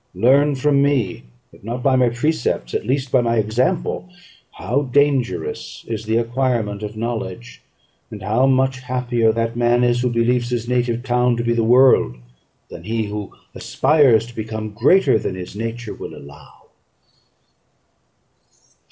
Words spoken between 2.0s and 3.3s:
precepts, at least by